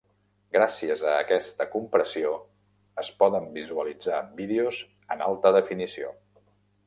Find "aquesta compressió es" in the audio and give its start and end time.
1.23-3.11